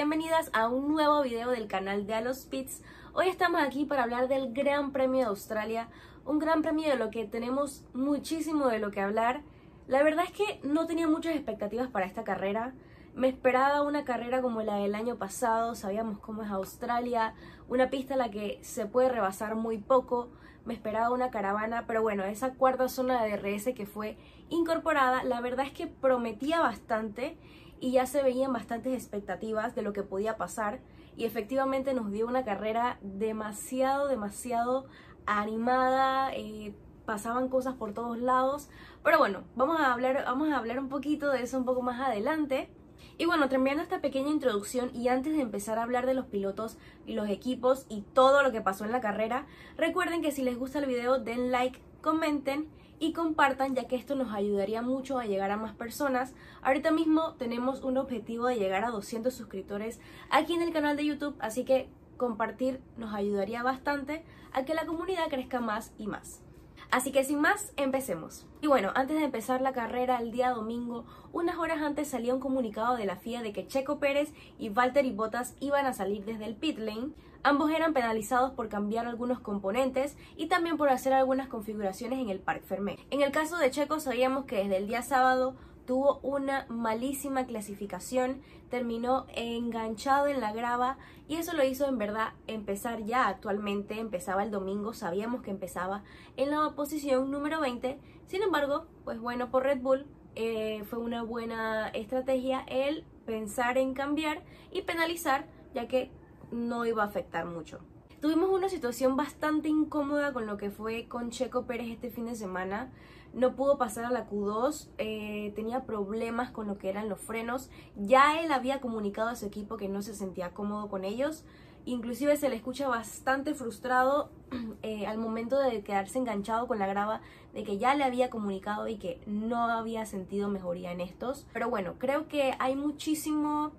[0.00, 2.80] bienvenidas a un nuevo video del canal de Alos Pits.
[3.12, 5.88] Hoy estamos aquí para hablar del Gran Premio de Australia,
[6.24, 9.42] un gran premio de lo que tenemos muchísimo de lo que hablar.
[9.88, 12.72] La verdad es que no tenía muchas expectativas para esta carrera.
[13.14, 17.34] Me esperaba una carrera como la del año pasado, sabíamos cómo es Australia,
[17.68, 20.30] una pista en la que se puede rebasar muy poco.
[20.64, 24.16] Me esperaba una caravana, pero bueno, esa cuarta zona de DRS que fue
[24.48, 27.36] incorporada, la verdad es que prometía bastante
[27.80, 30.80] y ya se veían bastantes expectativas de lo que podía pasar
[31.16, 34.86] y efectivamente nos dio una carrera demasiado, demasiado
[35.26, 36.74] animada, eh,
[37.06, 38.68] pasaban cosas por todos lados,
[39.02, 42.00] pero bueno, vamos a hablar, vamos a hablar un poquito de eso un poco más
[42.00, 42.70] adelante.
[43.16, 46.78] Y bueno, terminando esta pequeña introducción y antes de empezar a hablar de los pilotos
[47.06, 50.58] y los equipos y todo lo que pasó en la carrera, recuerden que si les
[50.58, 52.68] gusta el video den like, comenten
[53.00, 56.34] y compartan ya que esto nos ayudaría mucho a llegar a más personas.
[56.62, 59.98] Ahorita mismo tenemos un objetivo de llegar a 200 suscriptores
[60.30, 64.84] aquí en el canal de YouTube, así que compartir nos ayudaría bastante a que la
[64.84, 66.42] comunidad crezca más y más.
[66.90, 68.46] Así que sin más, empecemos.
[68.60, 72.40] Y bueno, antes de empezar la carrera el día domingo, unas horas antes salía un
[72.40, 76.46] comunicado de la FIA de que Checo Pérez y Valtteri Bottas iban a salir desde
[76.46, 77.12] el pit lane.
[77.42, 82.38] Ambos eran penalizados por cambiar algunos componentes y también por hacer algunas configuraciones en el
[82.38, 82.98] Parc Fermé.
[83.10, 88.42] En el caso de Checo sabíamos que desde el día sábado tuvo una malísima clasificación,
[88.68, 94.42] terminó enganchado en la grava y eso lo hizo en verdad empezar ya actualmente, empezaba
[94.42, 96.04] el domingo, sabíamos que empezaba
[96.36, 101.22] en la posición número 20, sin embargo, pues bueno, por Red Bull eh, fue una
[101.22, 106.10] buena estrategia el pensar en cambiar y penalizar, ya que
[106.52, 107.78] no iba a afectar mucho.
[108.20, 112.34] Tuvimos una situación bastante incómoda con lo que fue con Checo Pérez este fin de
[112.34, 112.90] semana
[113.32, 117.70] no pudo pasar a la Q2, eh, tenía problemas con lo que eran los frenos,
[117.96, 121.44] ya él había comunicado a su equipo que no se sentía cómodo con ellos,
[121.84, 124.30] inclusive se le escucha bastante frustrado
[124.82, 127.20] eh, al momento de quedarse enganchado con la grava
[127.54, 131.46] de que ya le había comunicado y que no había sentido mejoría en estos.
[131.52, 133.72] Pero bueno, creo que hay muchísimo,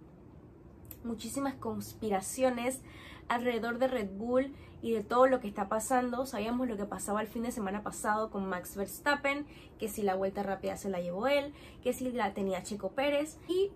[1.03, 2.81] muchísimas conspiraciones
[3.28, 6.25] alrededor de Red Bull y de todo lo que está pasando.
[6.25, 9.45] Sabíamos lo que pasaba el fin de semana pasado con Max Verstappen,
[9.79, 11.53] que si la vuelta rápida se la llevó él,
[11.84, 13.38] que si la tenía Checo Pérez.
[13.47, 13.72] Y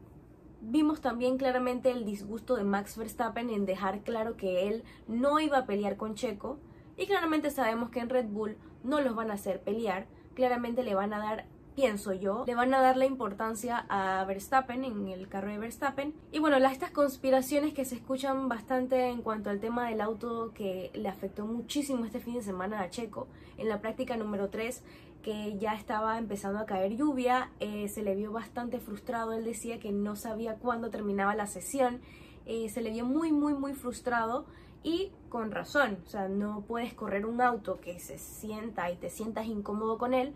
[0.62, 5.59] vimos también claramente el disgusto de Max Verstappen en dejar claro que él no iba
[5.59, 6.58] a pelear con Checo.
[6.97, 10.96] Y claramente sabemos que en Red Bull no los van a hacer pelear, claramente le
[10.96, 15.28] van a dar pienso yo, le van a dar la importancia a Verstappen en el
[15.28, 16.13] carro de Verstappen.
[16.31, 20.52] Y bueno, las, estas conspiraciones que se escuchan bastante en cuanto al tema del auto
[20.53, 23.28] que le afectó muchísimo este fin de semana a Checo
[23.58, 24.84] en la práctica número 3
[25.22, 29.80] que ya estaba empezando a caer lluvia, eh, se le vio bastante frustrado, él decía
[29.80, 32.00] que no sabía cuándo terminaba la sesión,
[32.46, 34.46] eh, se le vio muy muy muy frustrado
[34.84, 39.09] y con razón, o sea, no puedes correr un auto que se sienta y te
[39.09, 40.35] sientas incómodo con él,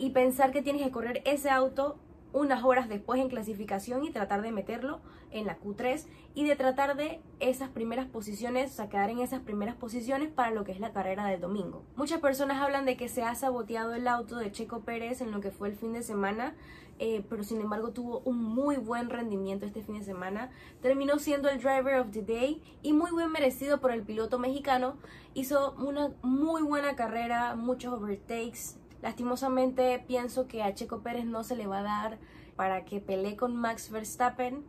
[0.00, 1.98] y pensar que tienes que correr ese auto
[2.32, 5.00] unas horas después en clasificación y tratar de meterlo
[5.30, 9.40] en la Q3 y de tratar de esas primeras posiciones, o sea, quedar en esas
[9.40, 11.84] primeras posiciones para lo que es la carrera del domingo.
[11.96, 15.40] Muchas personas hablan de que se ha saboteado el auto de Checo Pérez en lo
[15.40, 16.54] que fue el fin de semana,
[16.98, 20.50] eh, pero sin embargo tuvo un muy buen rendimiento este fin de semana.
[20.80, 24.96] Terminó siendo el driver of the day y muy buen merecido por el piloto mexicano.
[25.34, 31.56] Hizo una muy buena carrera, muchos overtakes, Lastimosamente pienso que a Checo Pérez no se
[31.56, 32.18] le va a dar
[32.56, 34.64] para que pelee con Max Verstappen.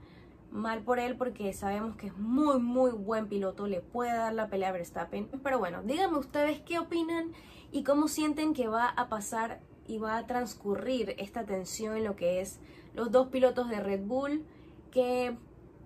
[0.52, 4.50] Mal por él porque sabemos que es muy muy buen piloto, le puede dar la
[4.50, 5.30] pelea a Verstappen.
[5.44, 7.32] Pero bueno, díganme ustedes qué opinan
[7.72, 12.16] y cómo sienten que va a pasar y va a transcurrir esta tensión en lo
[12.16, 12.60] que es
[12.94, 14.46] los dos pilotos de Red Bull
[14.92, 15.38] que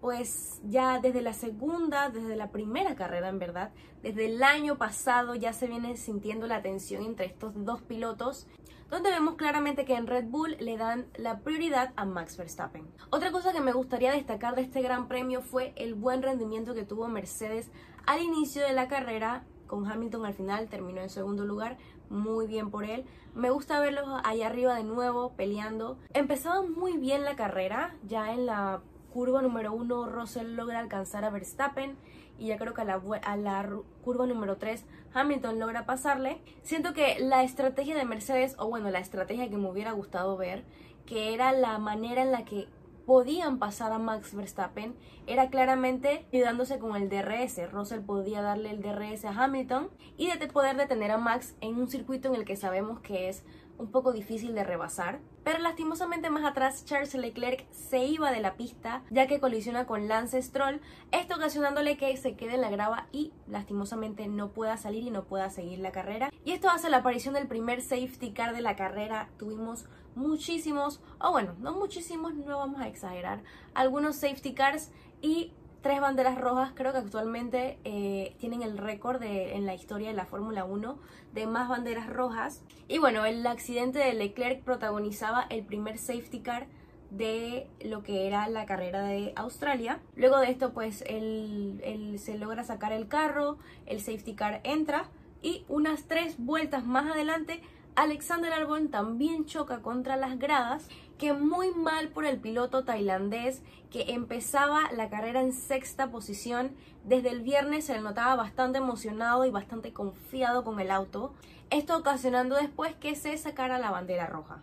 [0.05, 3.71] pues ya desde la segunda, desde la primera carrera en verdad,
[4.03, 8.45] desde el año pasado ya se viene sintiendo la tensión entre estos dos pilotos,
[8.91, 12.85] donde vemos claramente que en Red Bull le dan la prioridad a Max Verstappen.
[13.09, 16.85] Otra cosa que me gustaría destacar de este gran premio fue el buen rendimiento que
[16.85, 17.71] tuvo Mercedes
[18.05, 21.79] al inicio de la carrera, con Hamilton al final terminó en segundo lugar,
[22.11, 23.05] muy bien por él.
[23.33, 25.97] Me gusta verlos ahí arriba de nuevo peleando.
[26.13, 28.83] Empezaba muy bien la carrera, ya en la
[29.15, 31.95] curva número 1 Russell logra alcanzar a Verstappen
[32.37, 34.83] y ya creo que a la, a la curva número 3
[35.13, 36.41] Hamilton logra pasarle.
[36.63, 40.65] Siento que la estrategia de Mercedes, o bueno, la estrategia que me hubiera gustado ver,
[41.05, 42.67] que era la manera en la que
[43.05, 44.97] podían pasar a Max Verstappen
[45.27, 47.71] era claramente ayudándose con el DRS.
[47.71, 51.87] Russell podía darle el DRS a Hamilton y de poder detener a Max en un
[51.87, 53.45] circuito en el que sabemos que es
[53.77, 55.21] un poco difícil de rebasar.
[55.45, 60.07] Pero lastimosamente más atrás Charles Leclerc se iba de la pista ya que colisiona con
[60.07, 60.81] Lance Stroll,
[61.11, 65.25] esto ocasionándole que se quede en la grava y lastimosamente no pueda salir y no
[65.25, 66.31] pueda seguir la carrera.
[66.43, 71.31] Y esto hace la aparición del primer safety car de la carrera, tuvimos muchísimos, o
[71.31, 73.43] bueno, no muchísimos, no vamos a exagerar,
[73.75, 74.91] algunos safety cars
[75.21, 75.53] y
[75.85, 80.25] tres banderas rojas, creo que actualmente eh, tienen el récord en la historia de la
[80.25, 80.97] Fórmula 1
[81.31, 82.63] de más banderas rojas.
[82.87, 86.65] Y bueno, el accidente de Leclerc protagonizaba el primer safety car
[87.11, 89.99] de lo que era la carrera de Australia.
[90.15, 95.11] Luego de esto, pues él, se logra sacar el carro, el safety car entra
[95.43, 97.61] y unas tres vueltas más adelante
[97.95, 104.13] Alexander Albon también choca contra las gradas, que muy mal por el piloto tailandés que
[104.13, 106.75] empezaba la carrera en sexta posición.
[107.03, 111.33] Desde el viernes se le notaba bastante emocionado y bastante confiado con el auto,
[111.69, 114.61] esto ocasionando después que se sacara la bandera roja.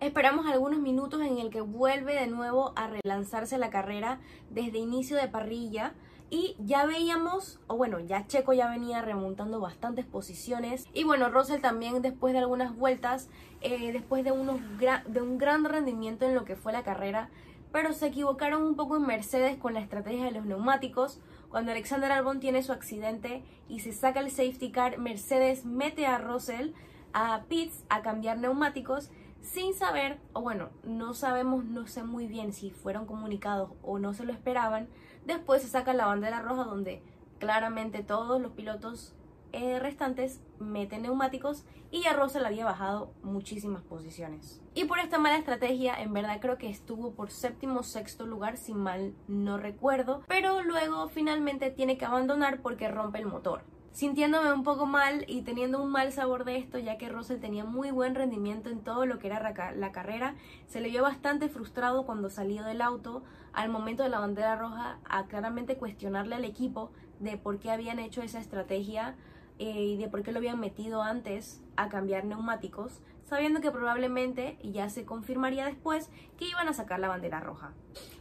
[0.00, 4.18] Esperamos algunos minutos en el que vuelve de nuevo a relanzarse la carrera
[4.48, 5.92] desde inicio de parrilla,
[6.30, 11.60] y ya veíamos, o bueno, ya Checo ya venía remontando bastantes posiciones y bueno, Russell
[11.60, 13.28] también después de algunas vueltas,
[13.60, 17.30] eh, después de, unos de un gran rendimiento en lo que fue la carrera,
[17.72, 21.20] pero se equivocaron un poco en Mercedes con la estrategia de los neumáticos.
[21.50, 26.18] Cuando Alexander Albon tiene su accidente y se saca el safety car, Mercedes mete a
[26.18, 26.70] Russell
[27.12, 29.10] a pits a cambiar neumáticos
[29.42, 34.14] sin saber, o bueno, no sabemos, no sé muy bien si fueron comunicados o no
[34.14, 34.88] se lo esperaban,
[35.24, 37.02] Después se saca la bandera roja donde
[37.38, 39.14] claramente todos los pilotos
[39.52, 44.60] eh, restantes meten neumáticos y ya Russell había bajado muchísimas posiciones.
[44.74, 48.74] Y por esta mala estrategia, en verdad creo que estuvo por séptimo sexto lugar, si
[48.74, 54.62] mal no recuerdo, pero luego finalmente tiene que abandonar porque rompe el motor sintiéndome un
[54.62, 58.14] poco mal y teniendo un mal sabor de esto, ya que Russell tenía muy buen
[58.14, 60.34] rendimiento en todo lo que era la carrera.
[60.66, 63.22] Se le vio bastante frustrado cuando salió del auto
[63.52, 67.98] al momento de la bandera roja a claramente cuestionarle al equipo de por qué habían
[67.98, 69.16] hecho esa estrategia
[69.58, 74.58] eh, y de por qué lo habían metido antes a cambiar neumáticos, sabiendo que probablemente,
[74.62, 77.72] ya se confirmaría después, que iban a sacar la bandera roja.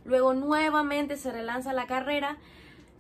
[0.04, 2.38] Luego nuevamente se relanza la carrera,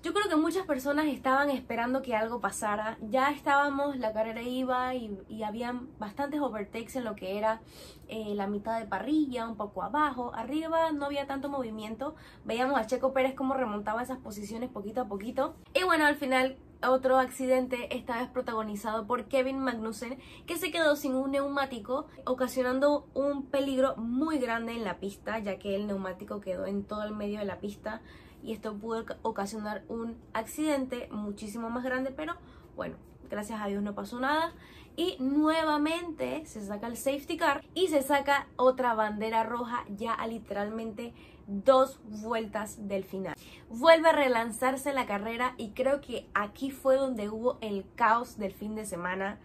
[0.02, 2.98] yo creo que muchas personas estaban esperando que algo pasara.
[3.02, 7.62] Ya estábamos, la carrera iba y, y habían bastantes overtakes en lo que era
[8.08, 10.32] eh, la mitad de parrilla, un poco abajo.
[10.34, 12.16] Arriba no había tanto movimiento.
[12.46, 15.56] Veíamos a Checo Pérez cómo remontaba esas posiciones poquito a poquito.
[15.74, 20.96] Y bueno, al final otro accidente, esta vez protagonizado por Kevin Magnussen, que se quedó
[20.96, 26.40] sin un neumático, ocasionando un peligro muy grande en la pista, ya que el neumático
[26.40, 28.02] quedó en todo el medio de la pista
[28.44, 32.36] y esto pudo ocasionar un accidente muchísimo más grande, pero
[32.76, 32.96] bueno,
[33.30, 34.54] gracias a Dios no pasó nada.
[34.96, 40.28] Y nuevamente se saca el safety car y se saca otra bandera roja ya a
[40.28, 41.14] literalmente
[41.48, 43.36] dos vueltas del final.
[43.70, 48.54] Vuelve a relanzarse la carrera y creo que aquí fue donde hubo el caos del
[48.54, 49.40] fin de semana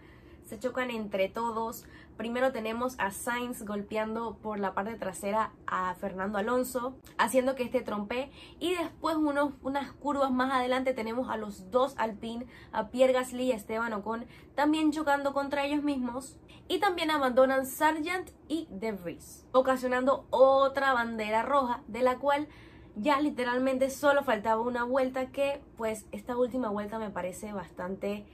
[0.45, 1.85] se chocan entre todos.
[2.17, 7.81] Primero tenemos a Sainz golpeando por la parte trasera a Fernando Alonso, haciendo que este
[7.81, 8.31] trompe.
[8.59, 13.45] Y después unos, unas curvas más adelante tenemos a los dos Alpine, a Pierre Gasly
[13.45, 14.25] y a Esteban Ocon,
[14.55, 16.37] también chocando contra ellos mismos.
[16.67, 22.47] Y también abandonan Sargent y De Vries, ocasionando otra bandera roja, de la cual
[22.95, 28.25] ya literalmente solo faltaba una vuelta que pues esta última vuelta me parece bastante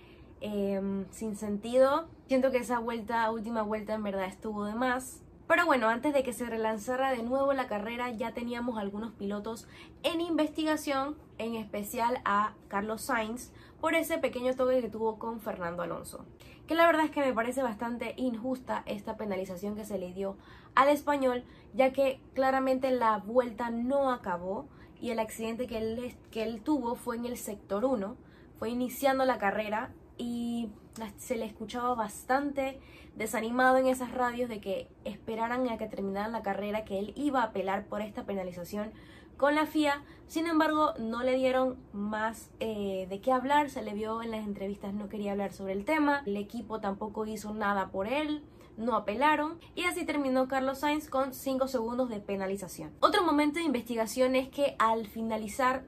[0.44, 2.08] Em, sin sentido.
[2.28, 5.22] Siento que esa vuelta, última vuelta en verdad estuvo de más.
[5.48, 9.68] Pero bueno, antes de que se relanzara de nuevo la carrera ya teníamos algunos pilotos
[10.02, 15.84] en investigación, en especial a Carlos Sainz, por ese pequeño toque que tuvo con Fernando
[15.84, 16.26] Alonso.
[16.68, 20.38] Que la verdad es que me parece bastante injusta esta penalización que se le dio
[20.74, 21.44] al español,
[21.76, 24.70] ya que claramente la vuelta no acabó
[25.00, 28.16] y el accidente que él, que él tuvo fue en el sector 1,
[28.58, 29.92] fue iniciando la carrera
[30.22, 30.70] y
[31.18, 32.80] se le escuchaba bastante
[33.16, 37.42] desanimado en esas radios de que esperaran a que terminaran la carrera, que él iba
[37.42, 38.92] a apelar por esta penalización
[39.36, 40.04] con la FIA.
[40.28, 44.46] Sin embargo, no le dieron más eh, de qué hablar, se le vio en las
[44.46, 48.44] entrevistas, no quería hablar sobre el tema, el equipo tampoco hizo nada por él
[48.78, 52.92] no apelaron y así terminó Carlos Sainz con 5 segundos de penalización.
[53.00, 55.84] Otro momento de investigación es que al finalizar,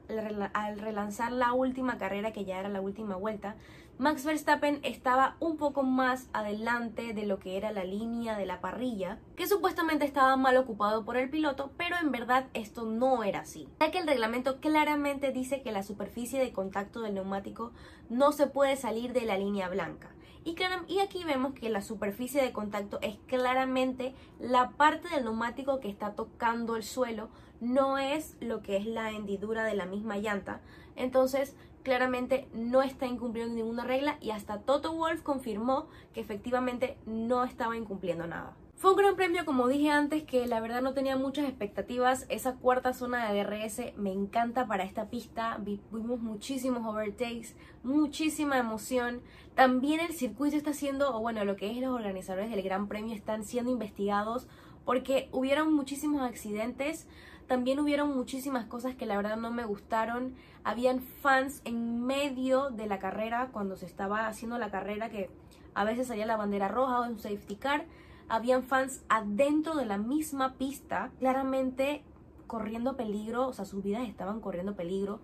[0.52, 3.56] al relanzar la última carrera, que ya era la última vuelta,
[3.96, 8.60] Max Verstappen estaba un poco más adelante de lo que era la línea de la
[8.60, 13.40] parrilla, que supuestamente estaba mal ocupado por el piloto, pero en verdad esto no era
[13.40, 17.70] así, ya que el reglamento claramente dice que la superficie de contacto del neumático
[18.10, 20.10] no se puede salir de la línea blanca
[20.44, 25.88] Y, aquí vemos que la superficie de contacto es claramente la parte del neumático que
[25.88, 27.28] está tocando el suelo,
[27.60, 30.60] no es lo que es la hendidura de la misma llanta.
[30.96, 37.44] Entonces, claramente no está incumpliendo ninguna regla y hasta Toto Wolf confirmó que efectivamente no
[37.44, 38.56] estaba incumpliendo nada.
[38.76, 42.26] Fue un gran premio, como dije antes, que la verdad no tenía muchas expectativas.
[42.28, 45.58] Esa cuarta zona de DRS me encanta para esta pista.
[45.58, 49.22] Vimos muchísimos overtakes, muchísima emoción.
[49.54, 53.14] También el circuito está siendo, o bueno, lo que es los organizadores del Gran Premio
[53.14, 54.48] están siendo investigados
[54.84, 57.06] porque hubieron muchísimos accidentes.
[57.46, 60.34] También hubieron muchísimas cosas que la verdad no me gustaron.
[60.62, 65.30] Habían fans en medio de la carrera cuando se estaba haciendo la carrera que
[65.74, 67.84] a veces salía la bandera roja o un safety car
[68.28, 72.02] habían fans adentro de la misma pista, claramente
[72.46, 75.20] corriendo peligro, o sea, sus vidas estaban corriendo peligro.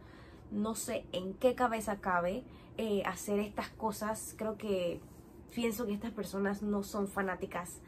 [0.50, 2.44] No sé en qué cabeza cabe
[2.76, 4.34] eh, hacer estas cosas.
[4.36, 5.00] Creo que
[5.54, 7.80] pienso que estas personas no son fanáticas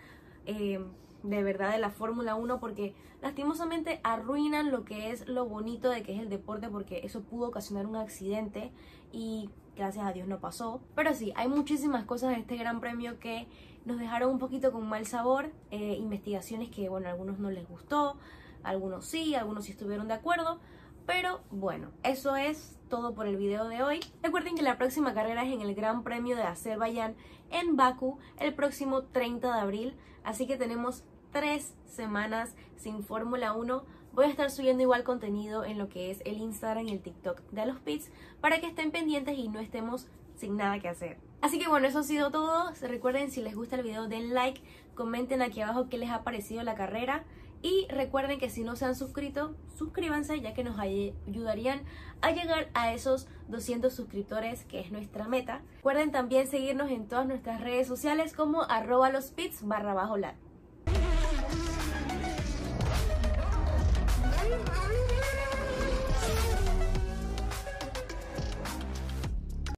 [0.46, 0.80] eh,
[1.22, 6.02] de verdad de la Fórmula 1 porque lastimosamente arruinan lo que es lo bonito de
[6.02, 8.72] que es el deporte porque eso pudo ocasionar un accidente
[9.12, 10.80] y gracias a Dios no pasó.
[10.94, 13.46] Pero sí, hay muchísimas cosas en este gran premio que
[13.84, 17.68] nos dejaron un poquito con mal sabor, eh, investigaciones que, bueno, a algunos no les
[17.68, 18.16] gustó,
[18.62, 20.60] algunos sí, algunos sí estuvieron de acuerdo,
[21.06, 24.00] pero bueno, eso es todo por el video de hoy.
[24.22, 27.16] Recuerden que la próxima carrera es en el Gran Premio de Azerbaiyán
[27.50, 33.84] en Baku el próximo 30 de abril, así que tenemos tres semanas sin Fórmula 1.
[34.12, 37.40] Voy a estar subiendo igual contenido en lo que es el Instagram y el TikTok
[37.50, 38.10] de los pits
[38.40, 41.16] para que estén pendientes y no estemos sin nada que hacer.
[41.40, 42.72] Así que bueno, eso ha sido todo.
[42.82, 44.60] Recuerden si les gusta el video den like,
[44.94, 47.24] comenten aquí abajo qué les ha parecido la carrera
[47.62, 51.82] y recuerden que si no se han suscrito, suscríbanse ya que nos ayudarían
[52.20, 55.62] a llegar a esos 200 suscriptores que es nuestra meta.
[55.76, 60.16] Recuerden también seguirnos en todas nuestras redes sociales como arroba los barra bajo.